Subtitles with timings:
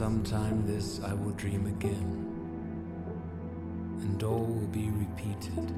[0.00, 2.10] sometime this I will dream again.
[4.00, 5.74] And all will be repeated,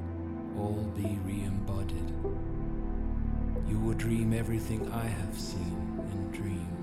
[0.57, 2.13] all be re embodied.
[3.69, 6.82] You will dream everything I have seen and dream.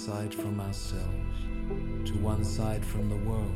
[0.00, 1.36] Side from ourselves,
[2.06, 3.52] to one side from the world.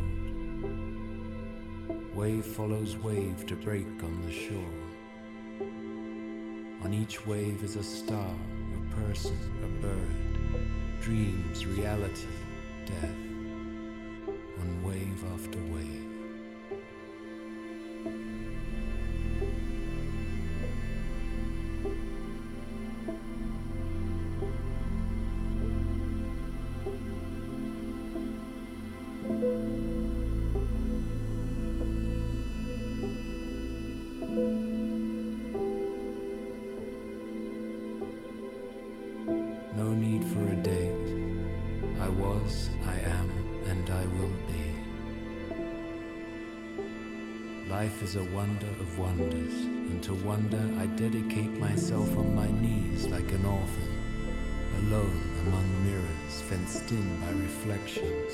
[2.14, 4.78] Wave follows wave to break on the shore.
[6.82, 8.34] On each wave is a star,
[8.76, 12.28] a person, a bird, dreams, reality,
[12.84, 13.23] death,
[47.80, 49.52] Life is a wonder of wonders,
[49.90, 53.90] and to wonder I dedicate myself on my knees like an orphan,
[54.78, 58.32] alone among mirrors fenced in by reflections.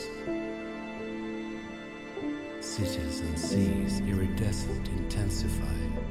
[2.60, 6.09] Cities and seas iridescent intensified.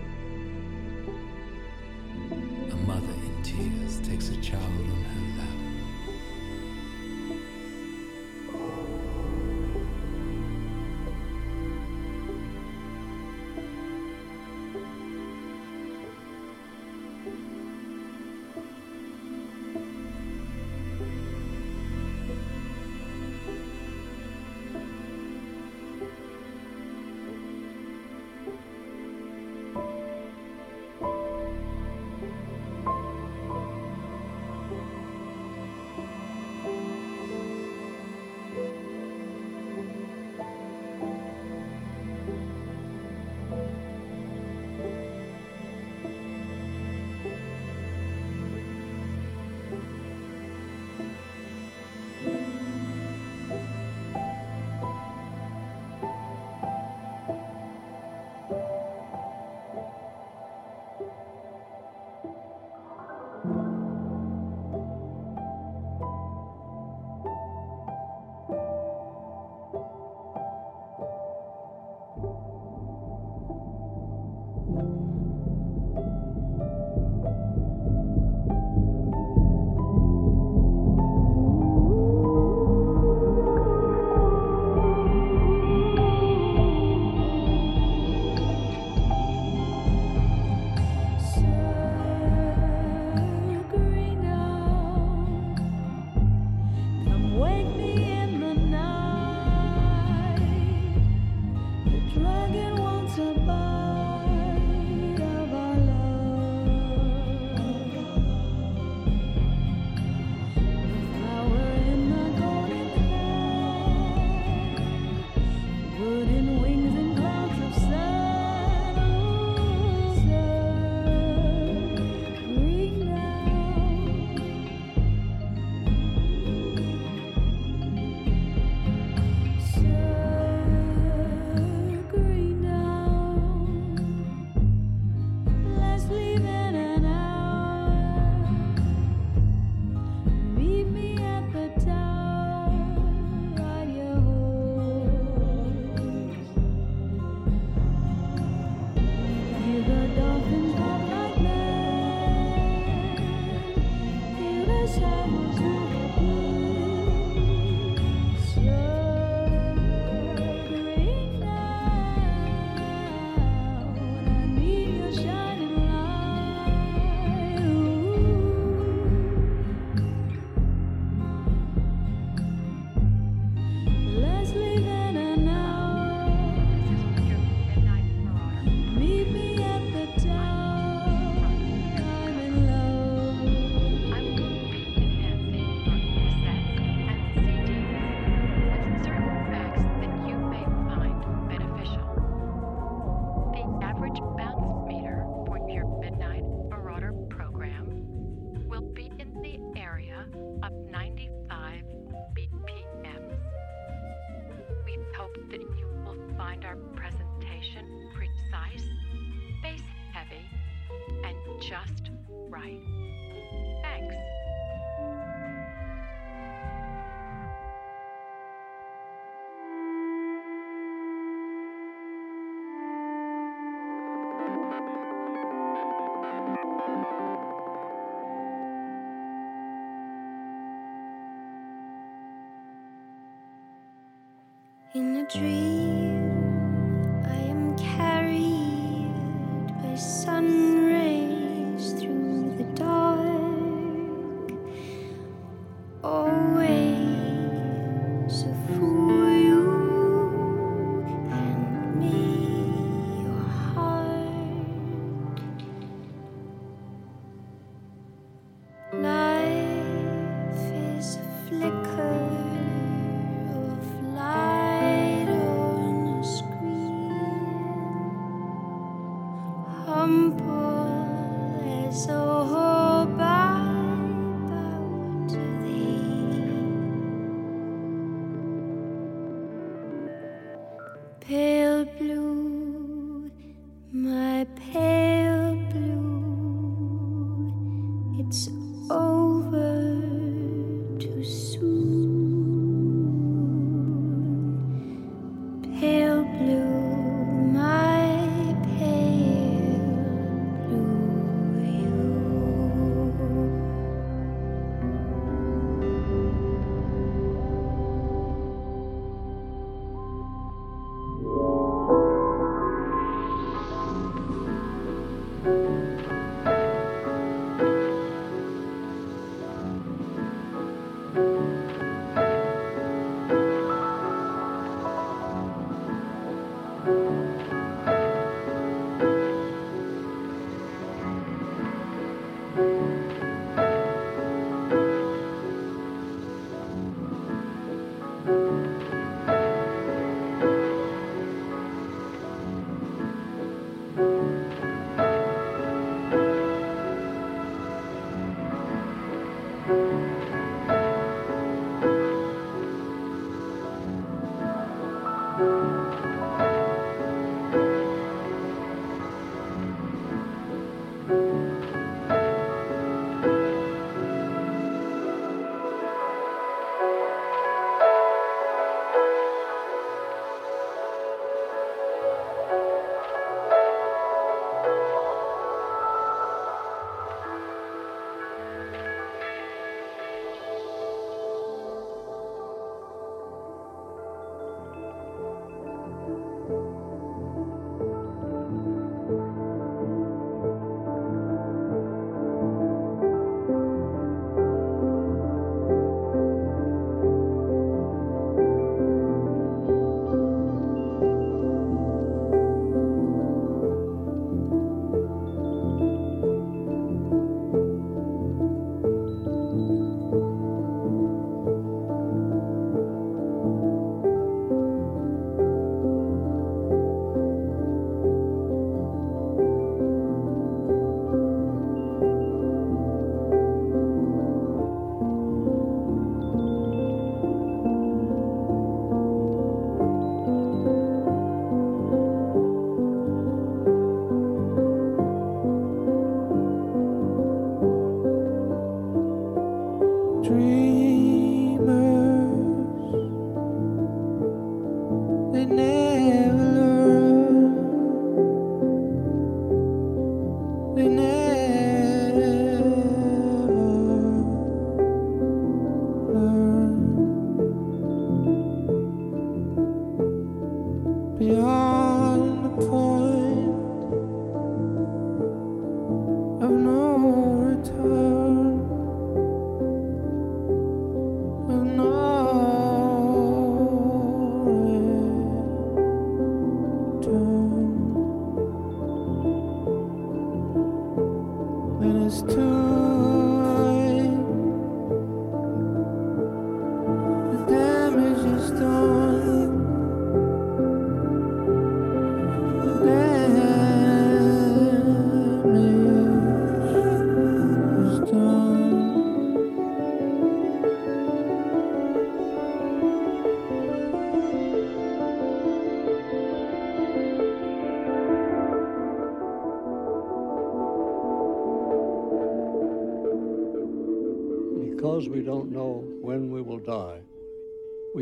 [235.29, 235.68] Dream,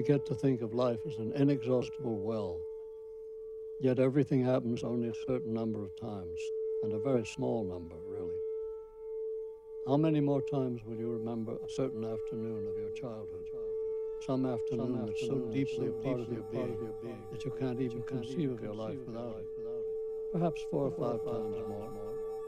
[0.08, 2.62] get to think of life as an inexhaustible well.
[3.82, 6.40] Yet everything happens only a certain number of times,
[6.82, 8.40] and a very small number, really.
[9.86, 13.50] How many more times will you remember a certain afternoon of your childhood?
[14.26, 16.78] Some afternoon, Some that's so deeply a part, of your, being,
[17.30, 19.48] that you can't even conceive of your life without it.
[20.32, 21.92] Perhaps four or five times more.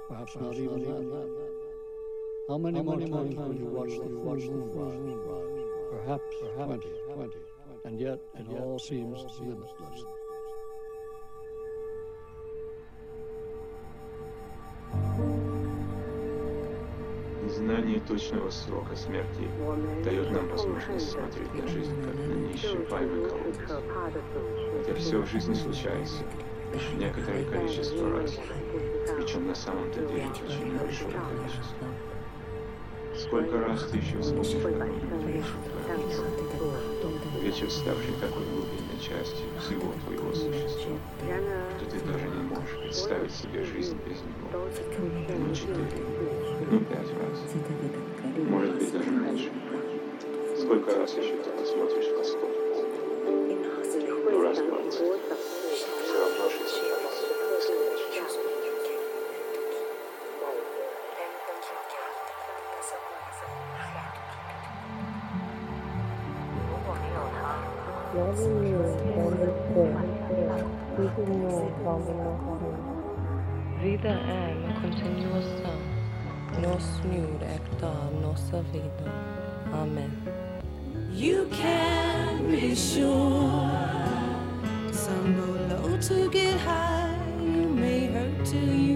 [0.08, 1.60] Perhaps not even that.
[2.48, 5.60] How many more times will you watch the full moon rise?
[5.92, 7.49] Perhaps, perhaps 20, 20.
[7.86, 10.06] And yet it all seems limitless.
[17.48, 19.50] Знание точного срока смерти
[20.04, 23.58] дает нам возможность смотреть на жизнь как на неисчерпаемый колодец.
[24.78, 26.24] Хотя все в жизни случается
[26.74, 28.38] лишь некоторое количество раз,
[29.18, 31.88] причем на самом-то деле очень большое количество.
[33.30, 35.46] Сколько раз ты еще вспомнишь какой-нибудь
[37.44, 40.98] вечер, ставший такой глубинной частью всего твоего существа,
[41.78, 44.66] что ты даже не можешь представить себе жизнь без него.
[45.38, 45.86] Ну, четыре,
[46.72, 47.38] ну, пять раз.
[48.50, 49.52] Может быть, даже меньше.
[50.58, 52.09] Сколько раз еще ты посмотришь
[73.82, 75.78] Vida é uma continuação.
[76.62, 79.04] Nos Senhor é que dá a nossa vida.
[79.74, 80.10] Amém.
[81.12, 83.70] You can be sure
[84.94, 87.18] some go low to get high.
[87.42, 88.89] You may hurt till you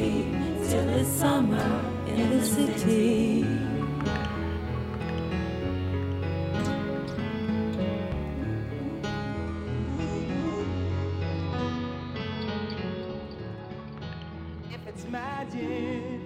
[0.00, 0.26] city.
[0.68, 3.44] Till it's summer in the city.
[14.70, 16.20] If it's magic,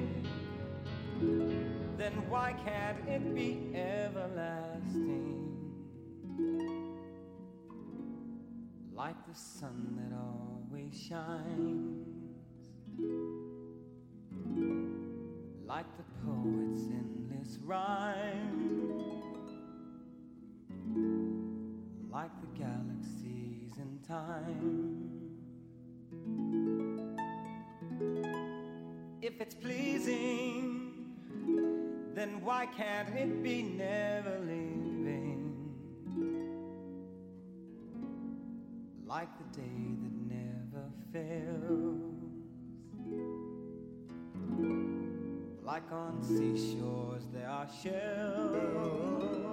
[1.96, 5.40] then why can't it be everlasting?
[8.92, 12.06] Like the sun that always shines,
[15.74, 19.00] like the poet's endless rhyme,
[22.12, 25.10] like the galaxies in time.
[29.20, 31.06] If it's pleasing,
[32.14, 35.74] then why can't it be never leaving?
[39.04, 42.03] Like the day that never fails.
[45.64, 49.43] Like on seashores there are shells.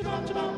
[0.00, 0.57] Are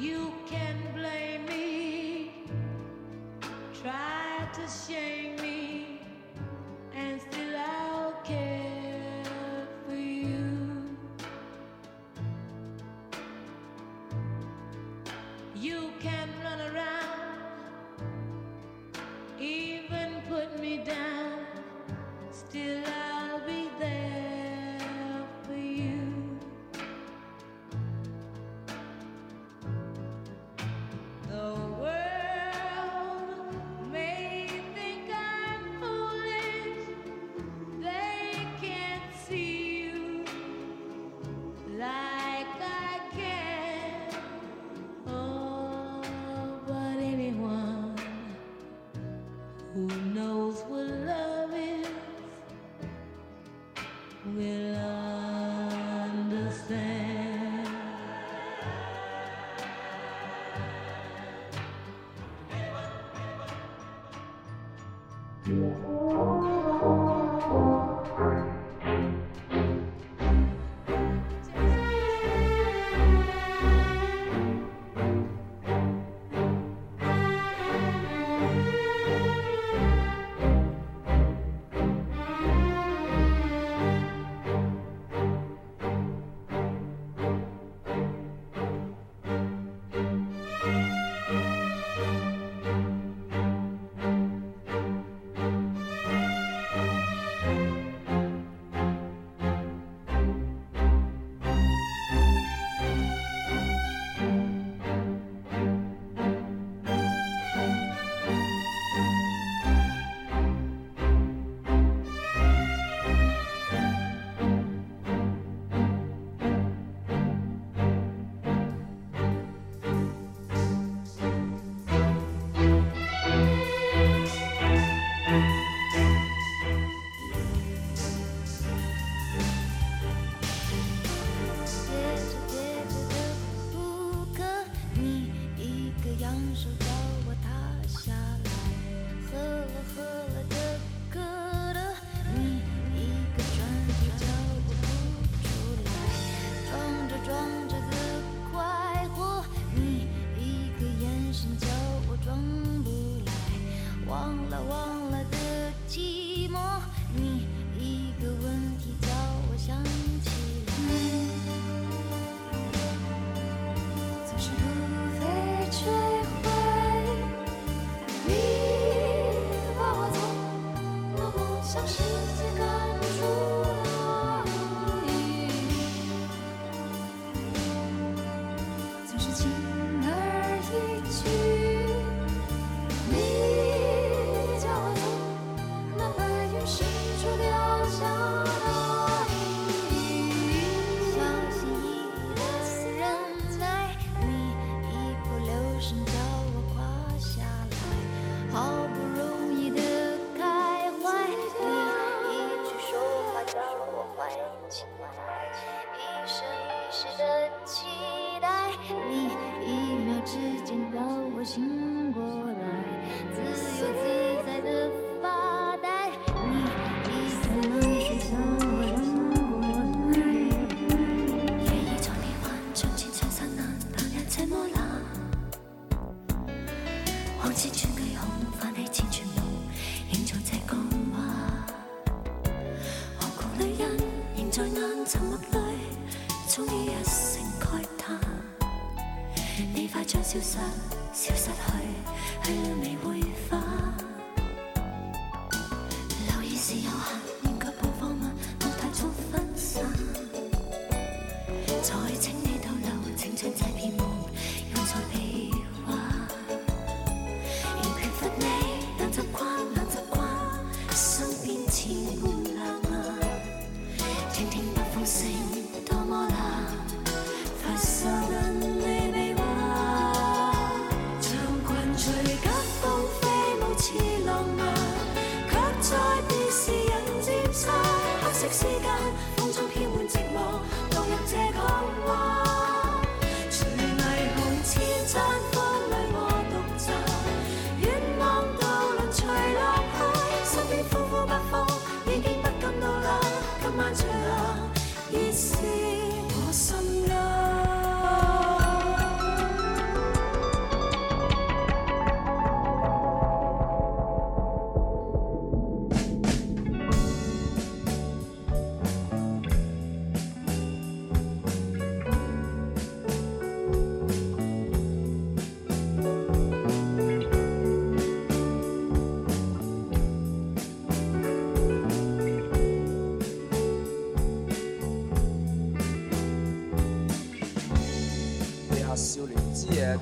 [0.00, 2.32] You can blame me,
[3.82, 5.33] try to shame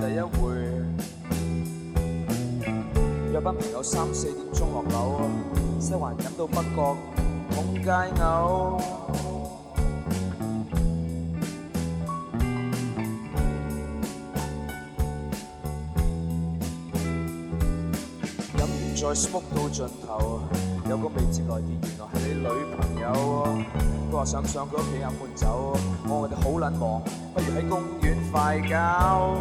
[0.03, 0.51] 第一回。
[3.33, 5.21] 约班朋友三四点钟落楼，
[5.79, 6.97] 西环饮到不觉
[7.53, 8.81] 懵街牛。
[18.57, 20.41] 饮完再 smoke 到尽头，
[20.91, 23.07] 有个未接来电，原来系你女朋友。
[24.11, 25.77] 佢话想上佢屋企饮闷酒，
[26.09, 27.01] 我哋好卵忙，
[27.33, 29.37] 不如喺公园快搞。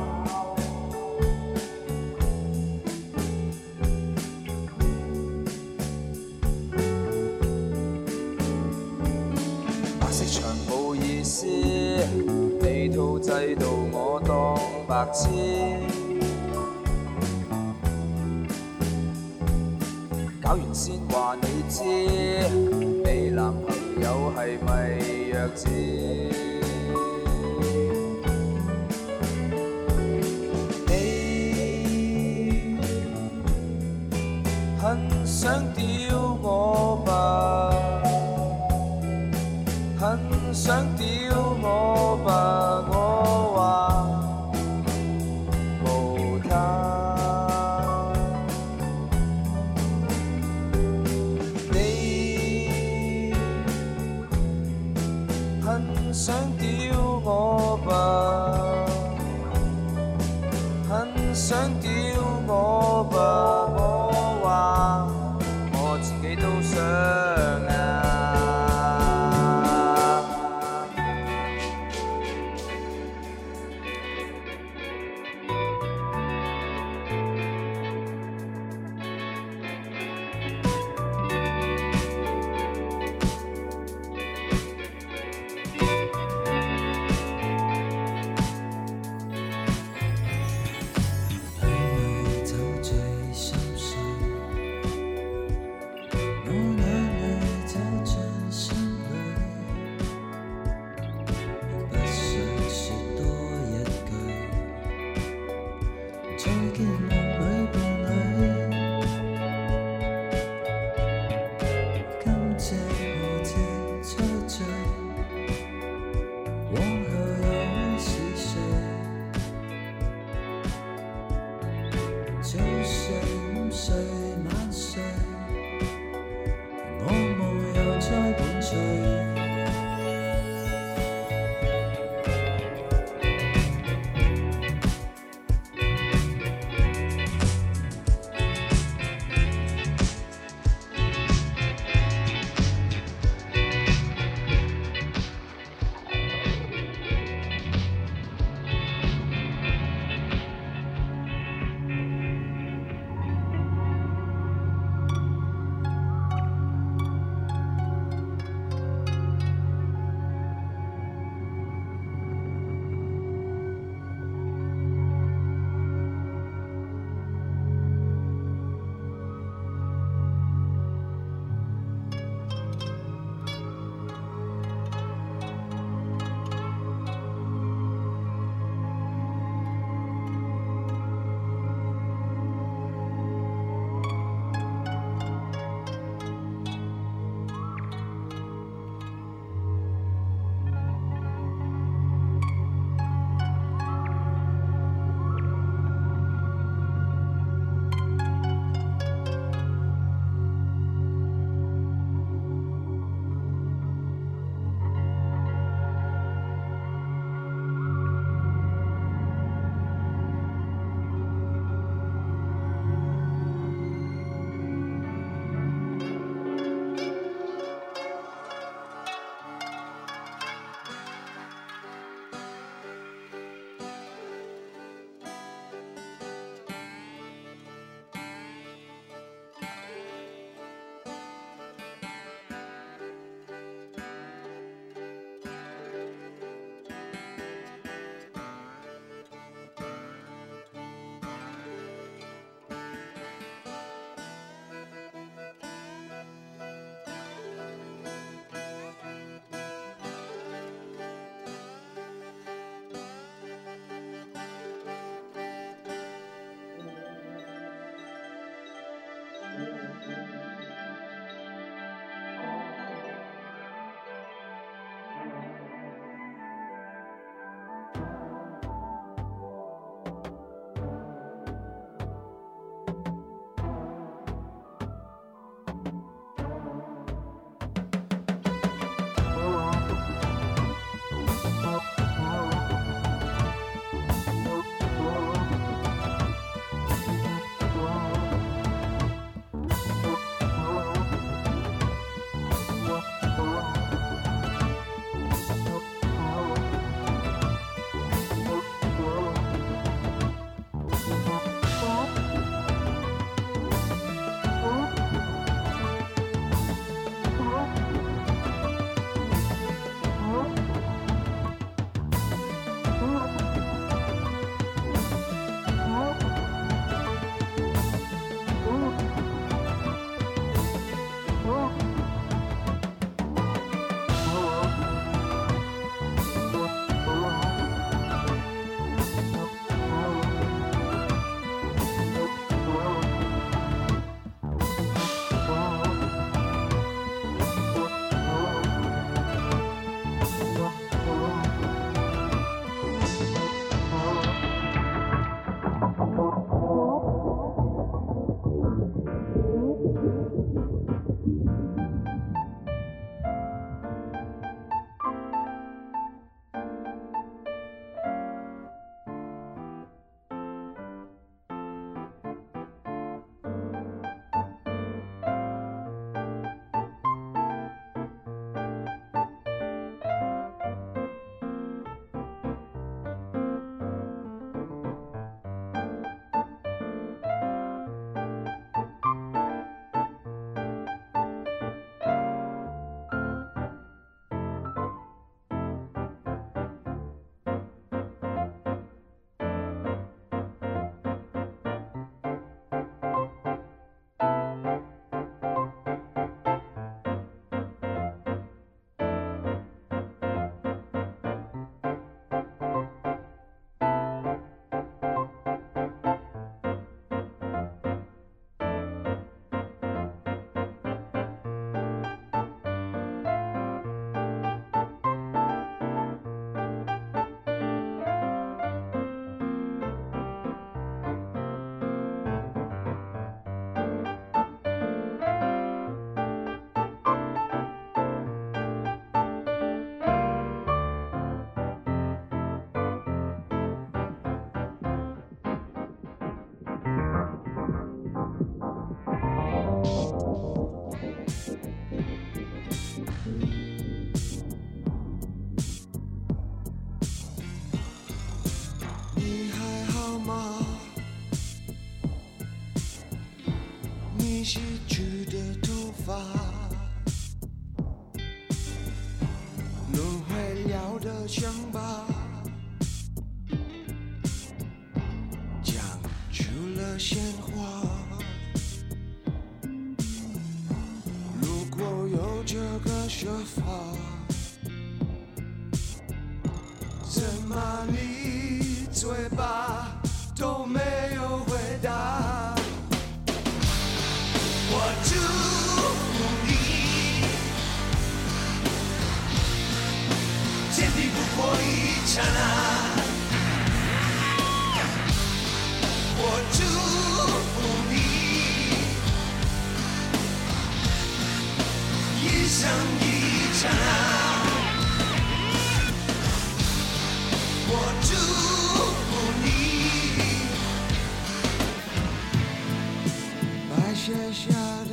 [15.06, 16.01] cocktail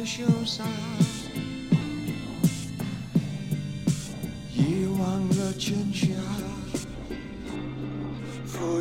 [0.09, 0.65] 潇洒。
[4.55, 5.69] 遗忘了 dài,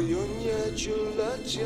[0.02, 1.60] 永远住了家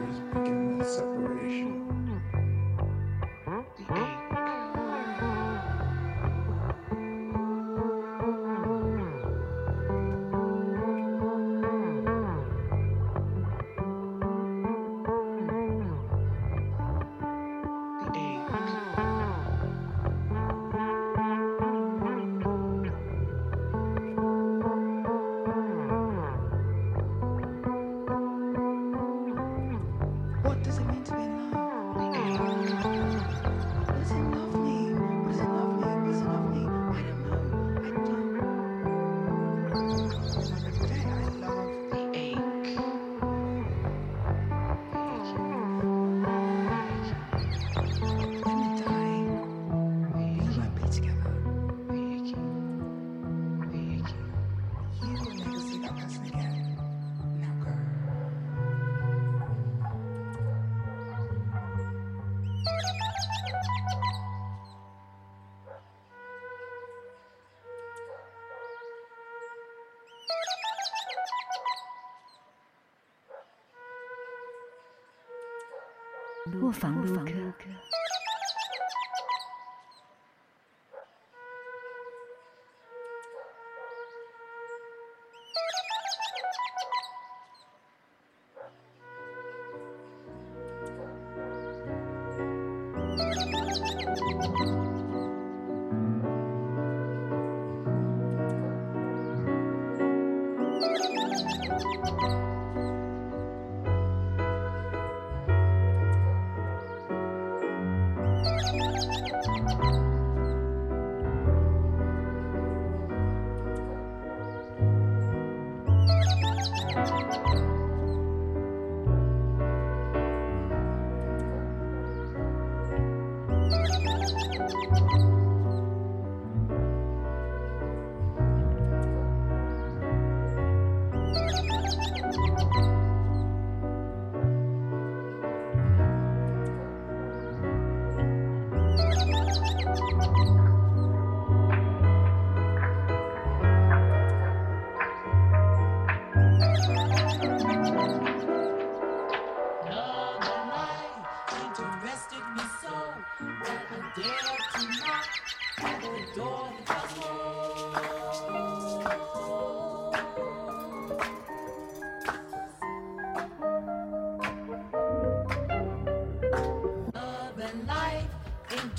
[0.00, 2.49] stories begin the separation.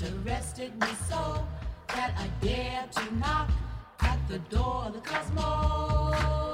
[0.04, 1.46] interested me so
[1.90, 3.50] that I dared to knock
[4.00, 6.51] at the door of the Cosmos.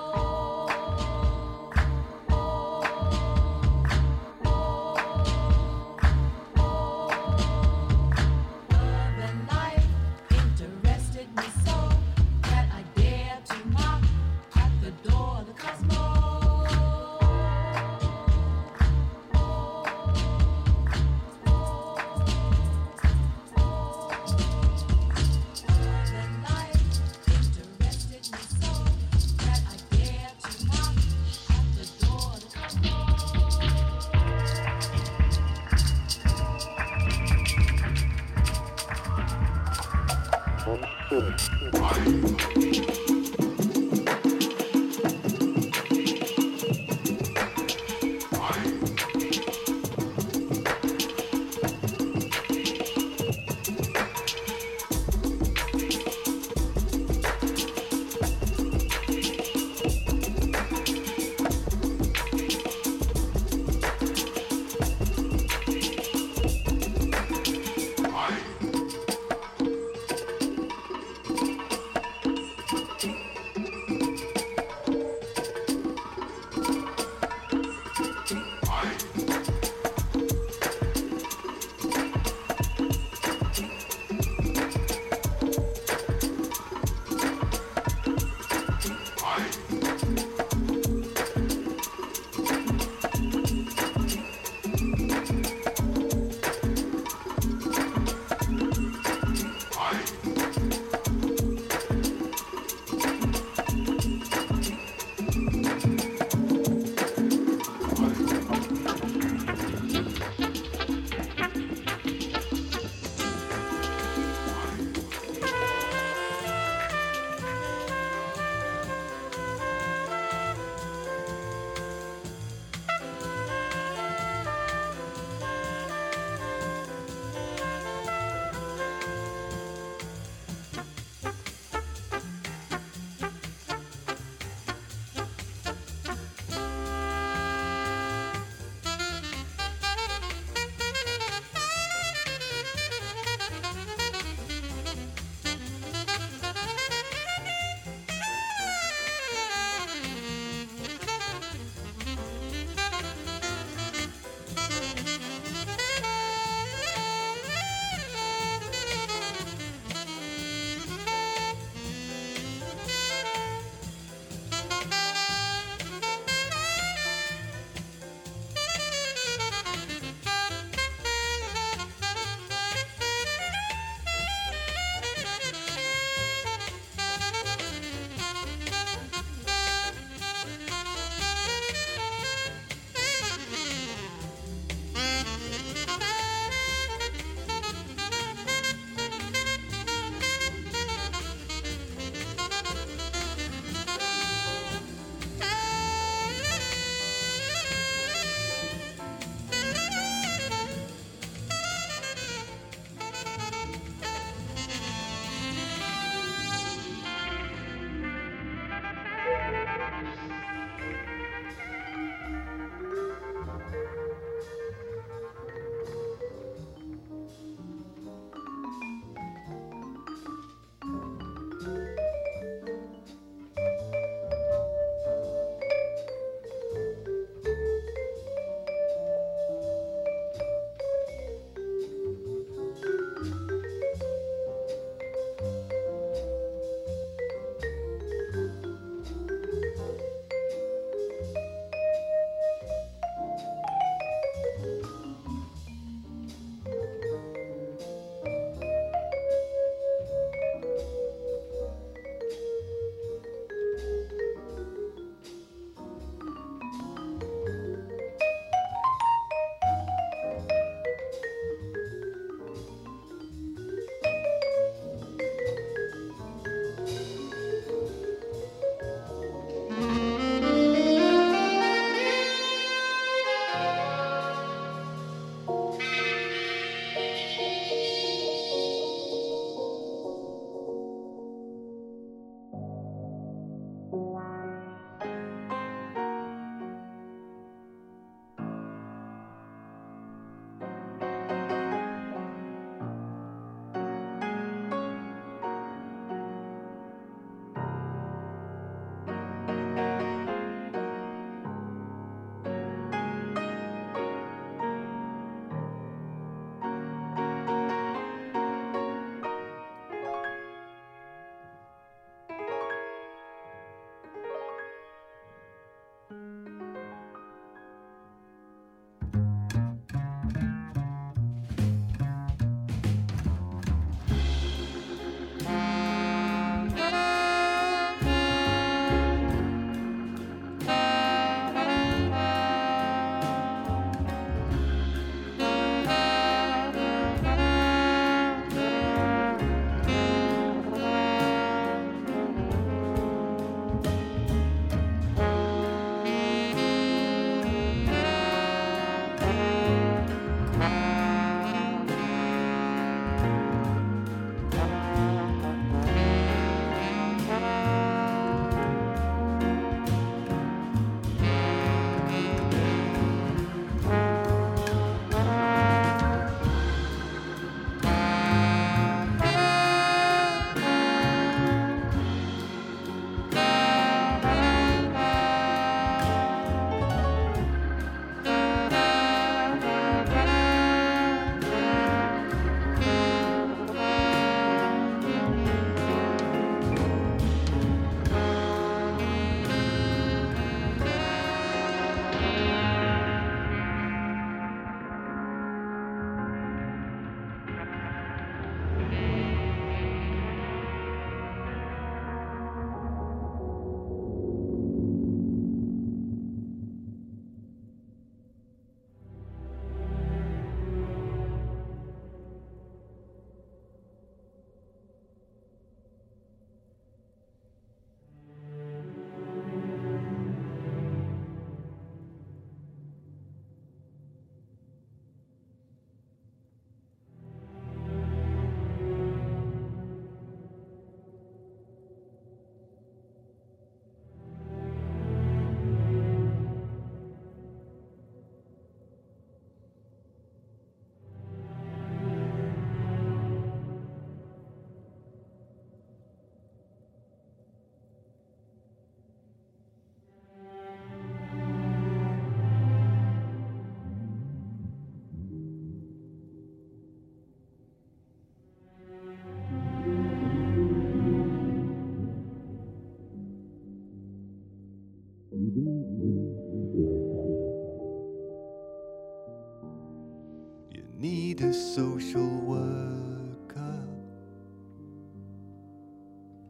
[471.38, 473.88] Need a social worker.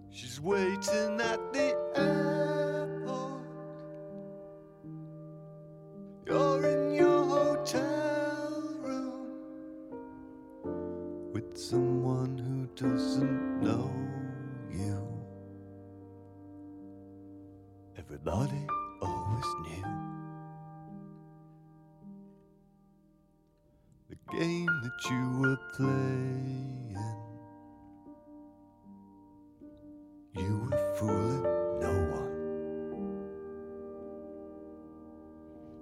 [0.10, 3.42] She's waiting at the airport.
[6.26, 9.28] You're in your hotel room
[11.34, 13.92] with someone who doesn't know
[14.72, 15.08] you.
[17.98, 18.68] Everybody
[19.02, 19.97] always knew.
[24.88, 26.98] That you were playing.
[30.34, 31.44] You were fooling
[31.82, 32.36] no one.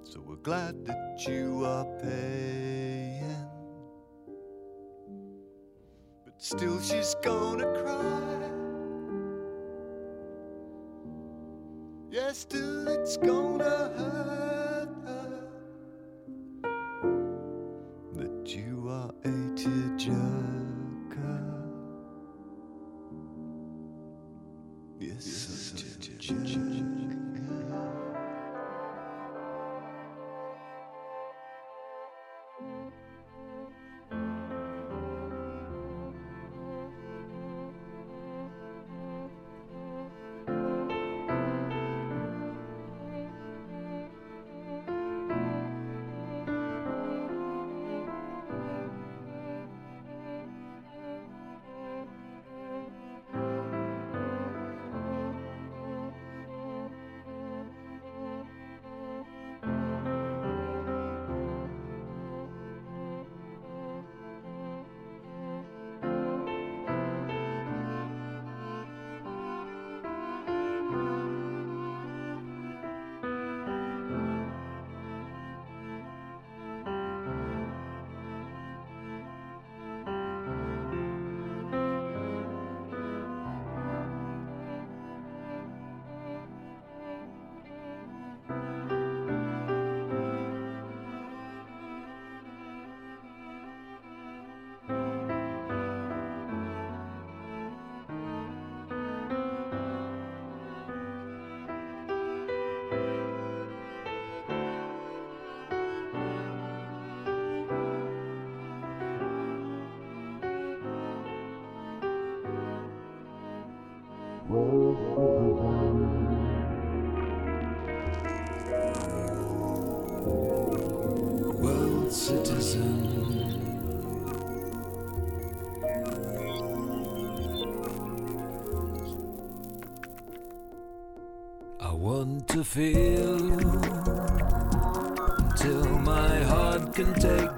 [0.03, 3.47] So we're glad that you are paying.
[6.25, 8.49] But still, she's gonna cry.
[12.09, 14.54] Yeah, still, it's gonna hurt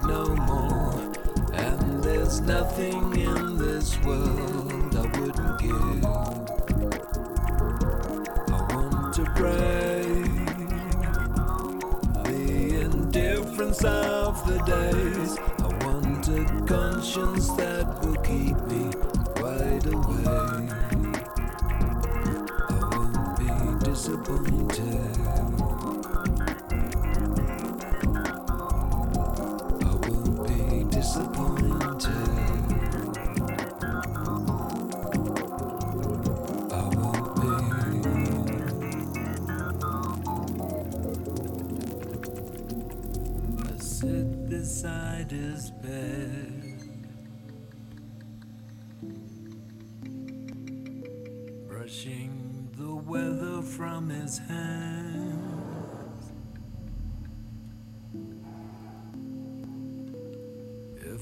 [0.04, 1.14] no more.
[1.54, 6.06] And there's nothing in this world I wouldn't give.
[8.54, 10.26] I want to break
[12.24, 15.38] the indifference of the days.
[15.60, 18.92] I want a conscience that will keep me
[19.42, 20.72] wide awake.
[22.70, 25.57] I won't be disappointed.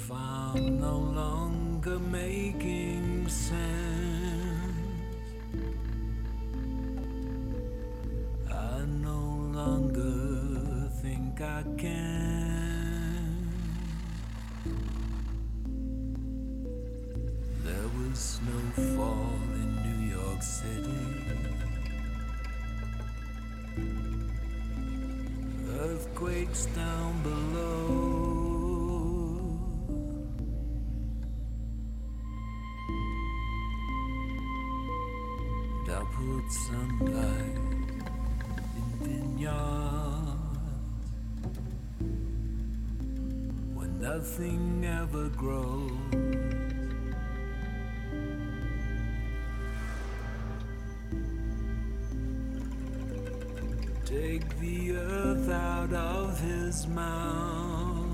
[0.06, 3.56] If I'm no longer making sense,
[8.48, 13.50] I no longer think I can.
[17.64, 21.02] There was snowfall in New York City.
[25.80, 27.05] Earthquakes down
[36.28, 37.56] And sunlight
[38.78, 39.52] in vineyards
[43.76, 45.92] where nothing ever grows.
[54.06, 58.06] Take the earth out of his mouth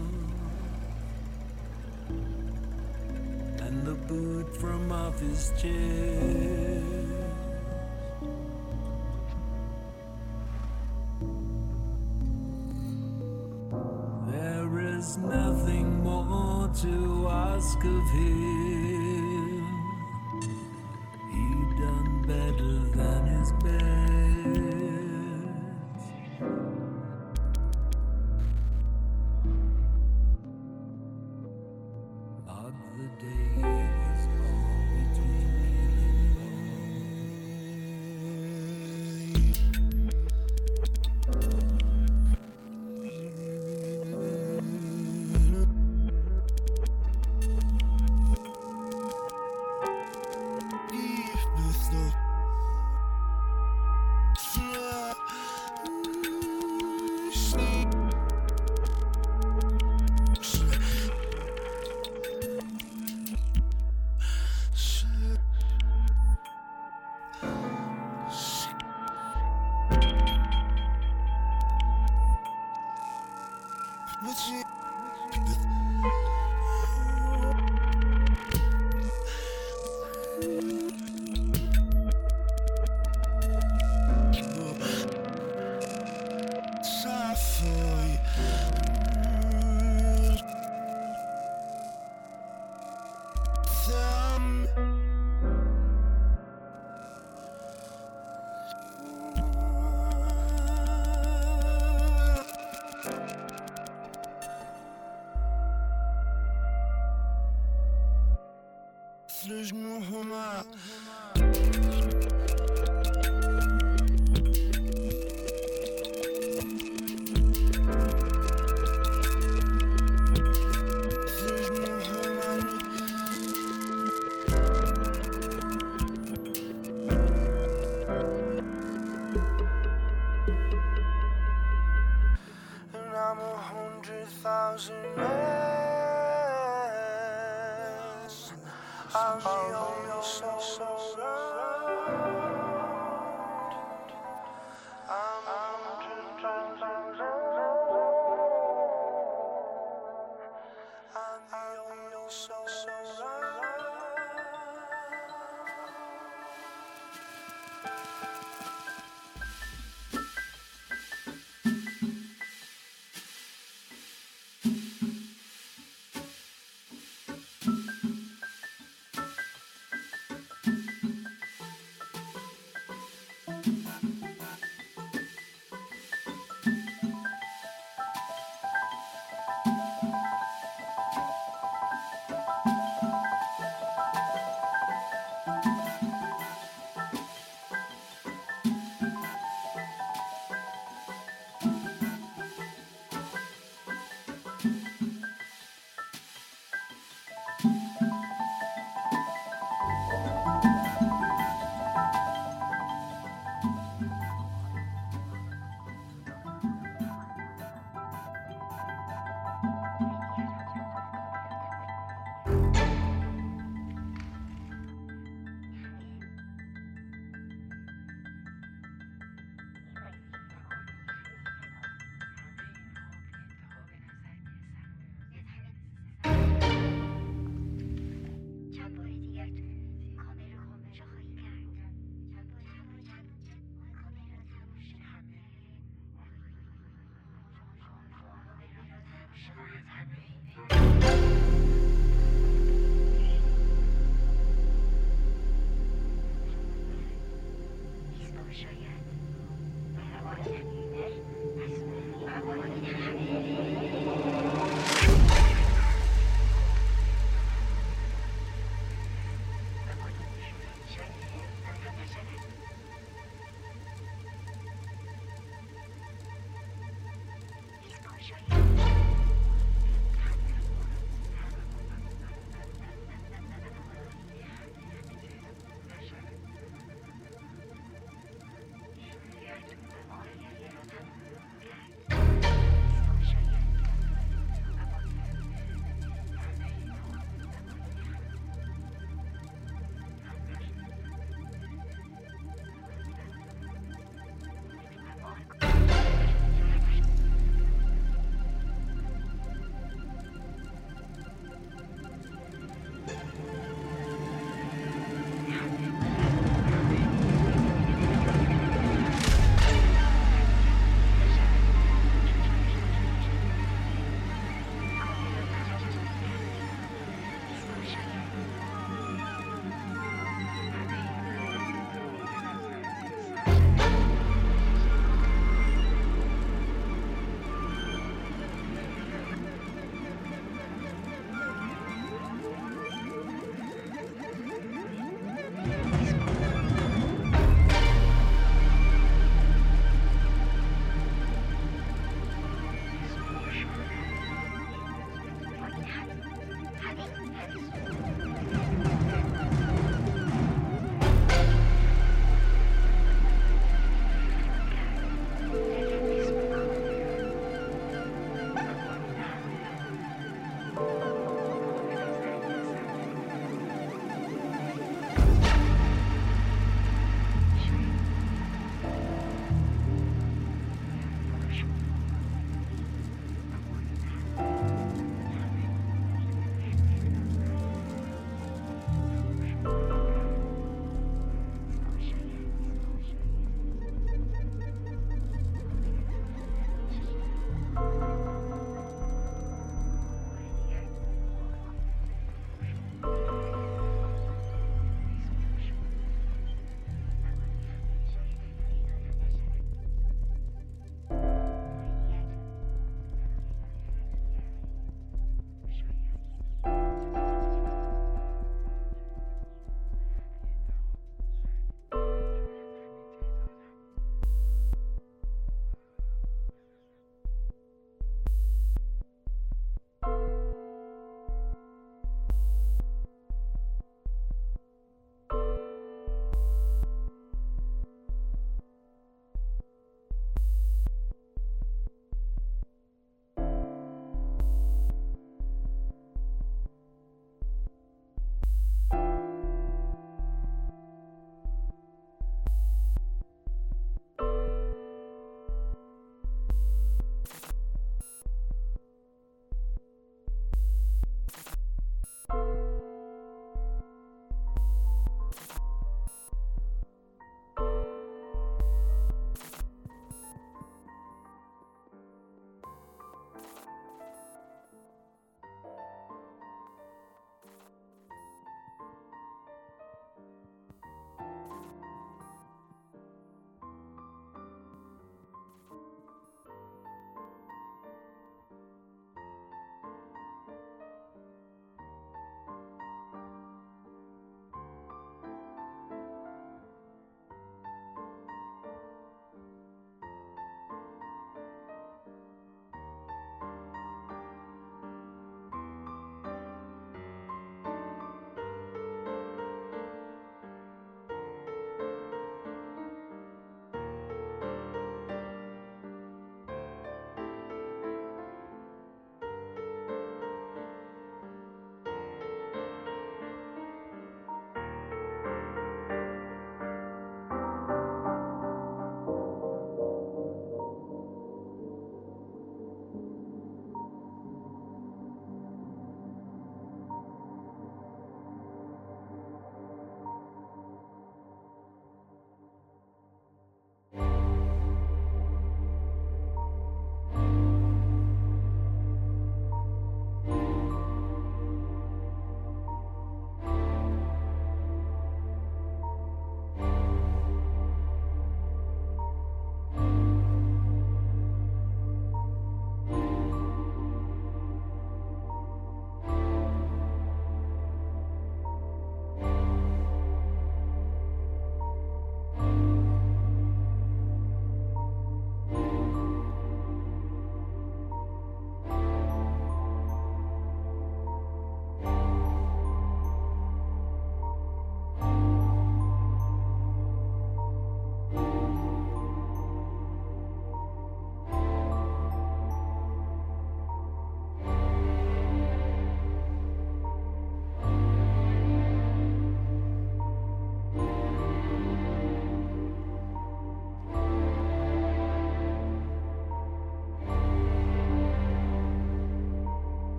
[3.61, 6.90] and the boot from off his chair.
[17.83, 18.40] Of him.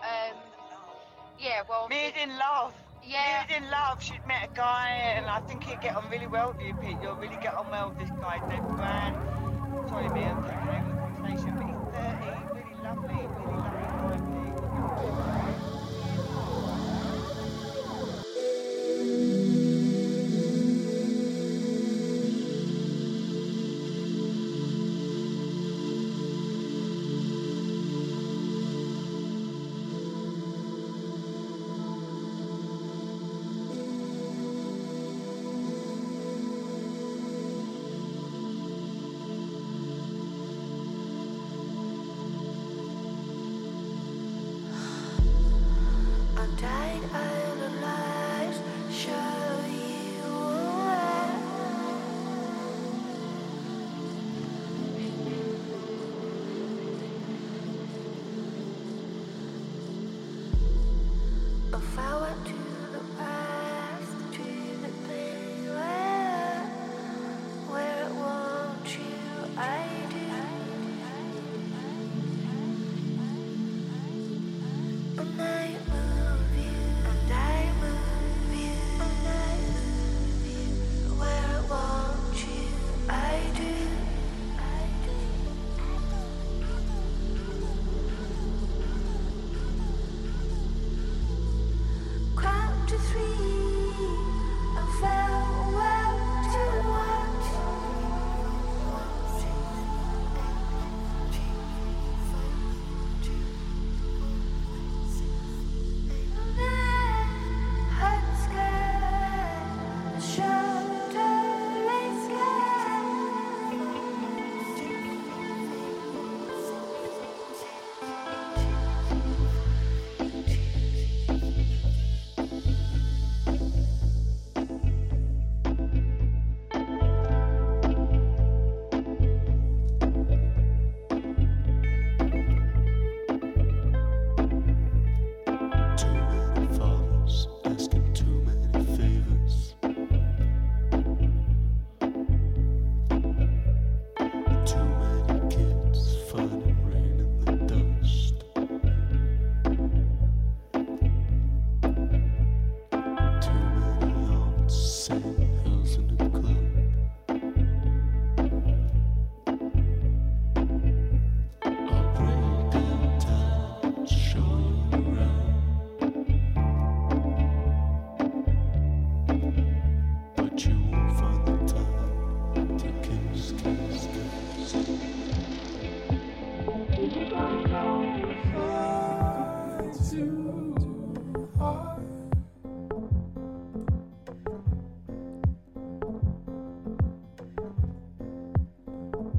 [0.00, 0.36] Um,
[1.38, 1.88] yeah, well.
[1.88, 2.72] Made in love.
[3.02, 3.44] Yeah.
[3.48, 4.02] Made in love.
[4.02, 6.96] She'd met a guy, and I think he'd get on really well with you, Pete.
[7.02, 9.16] You'll really get on well with this guy, Dave Brand.
[9.88, 11.53] Sorry, me, I'm taking over the conversation,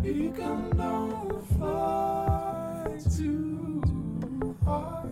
[0.06, 3.82] You can don't fly too
[4.64, 5.05] hard.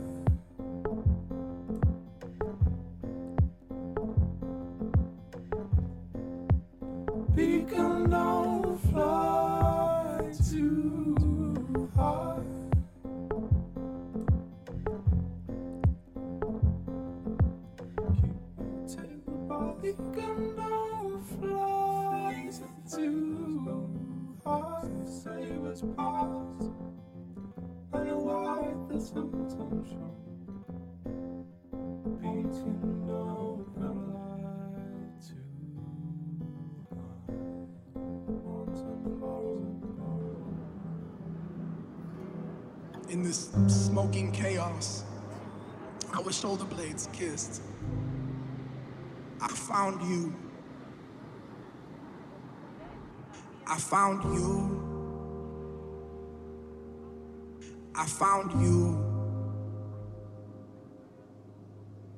[43.10, 45.03] In this smoking chaos,
[46.14, 47.61] our shoulder blades kissed.
[49.41, 50.34] I found you.
[53.68, 54.93] I found you.
[57.93, 59.12] I found you.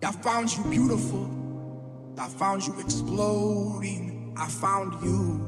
[0.06, 1.32] I found you beautiful.
[2.20, 4.36] I found you exploding.
[4.38, 5.44] I found you.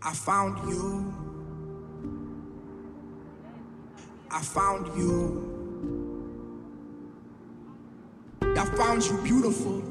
[0.00, 1.14] I found you.
[4.30, 5.50] I found you.
[8.56, 9.82] I found you beautiful.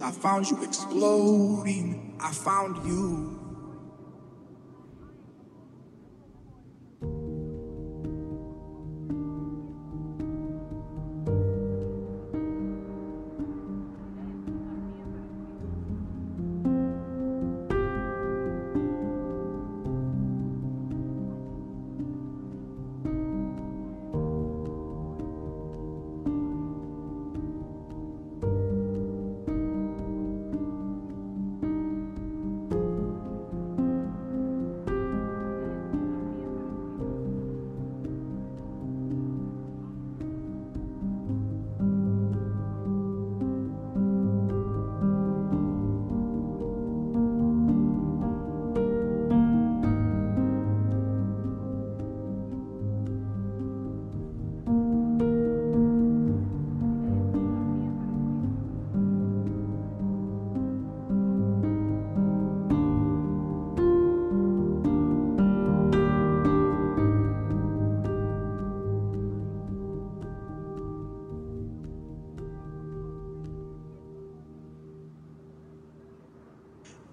[0.00, 2.16] I found you exploding.
[2.18, 3.43] I found you.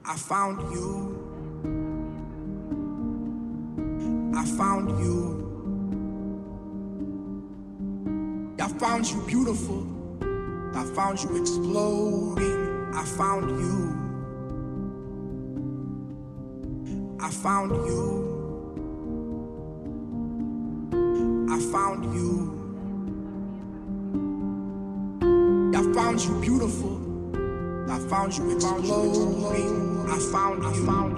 [0.04, 1.18] I found you.
[4.36, 5.48] I found you.
[8.60, 9.86] I found you beautiful.
[10.74, 12.92] I found you exploding.
[12.96, 13.98] I found you.
[17.20, 18.28] I found you.
[21.50, 22.58] I found you.
[25.76, 26.98] I found you beautiful.
[27.92, 29.91] I found you exploding.
[30.12, 30.70] I found you.
[30.70, 31.11] I found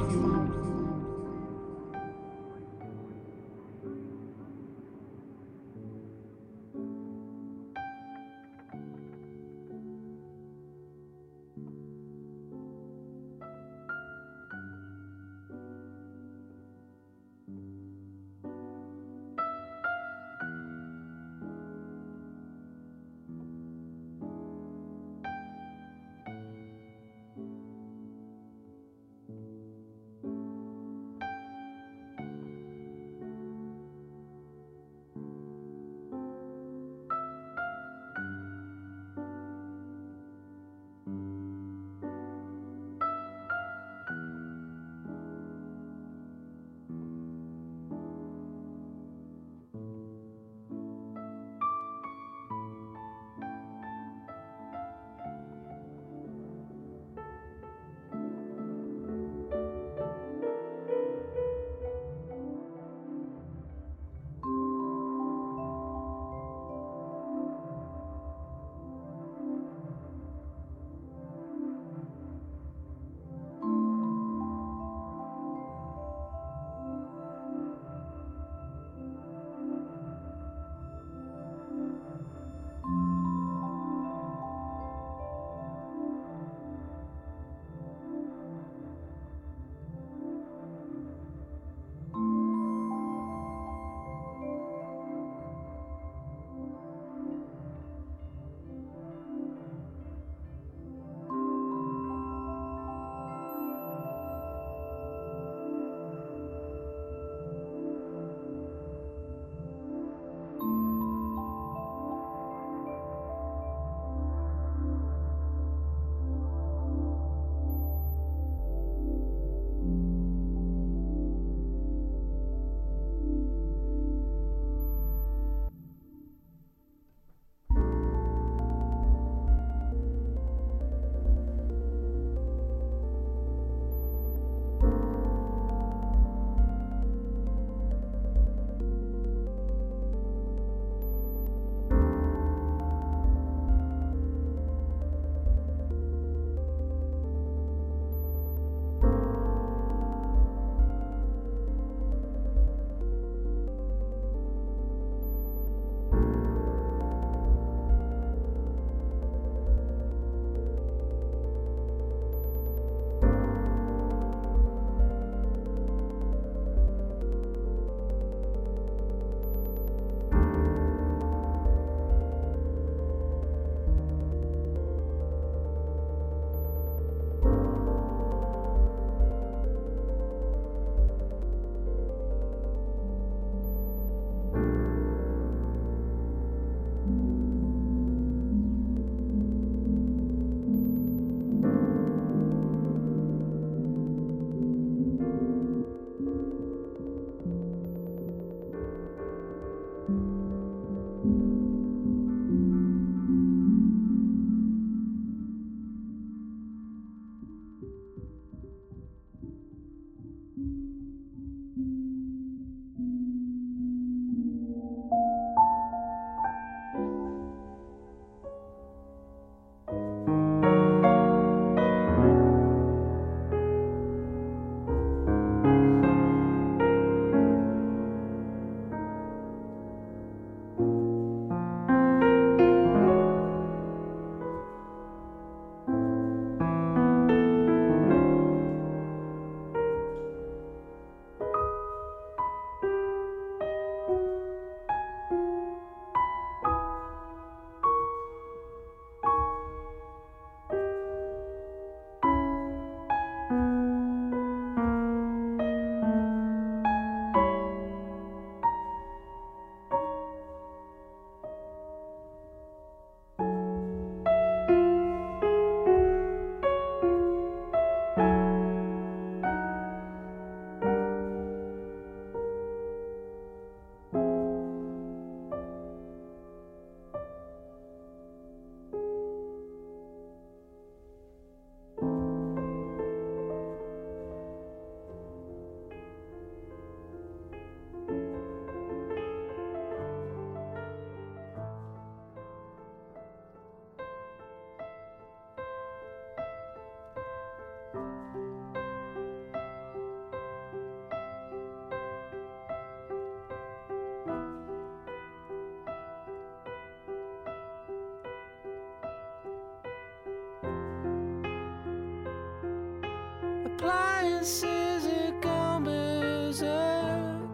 [314.44, 317.50] senses are gone berserk.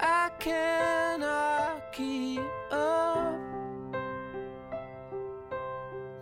[0.00, 2.40] I cannot keep
[2.72, 3.38] up.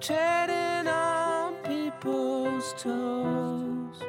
[0.01, 4.03] Treading on people's toes.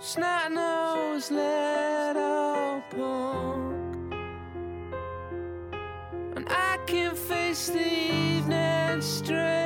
[0.00, 4.12] Snot nose little punk.
[6.34, 9.57] And I can face the evening straight.